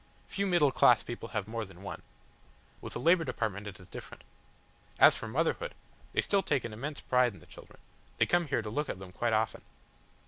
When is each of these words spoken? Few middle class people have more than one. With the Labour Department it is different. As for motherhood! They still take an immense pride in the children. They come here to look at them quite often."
Few 0.25 0.47
middle 0.47 0.71
class 0.71 1.03
people 1.03 1.29
have 1.29 1.47
more 1.47 1.63
than 1.63 1.83
one. 1.83 2.01
With 2.81 2.93
the 2.93 2.99
Labour 2.99 3.23
Department 3.23 3.67
it 3.67 3.79
is 3.79 3.87
different. 3.87 4.23
As 4.97 5.13
for 5.15 5.27
motherhood! 5.27 5.75
They 6.13 6.21
still 6.21 6.41
take 6.41 6.63
an 6.65 6.73
immense 6.73 7.01
pride 7.01 7.33
in 7.35 7.39
the 7.39 7.45
children. 7.45 7.77
They 8.17 8.25
come 8.25 8.47
here 8.47 8.63
to 8.63 8.69
look 8.71 8.89
at 8.89 8.97
them 8.97 9.11
quite 9.11 9.33
often." 9.33 9.61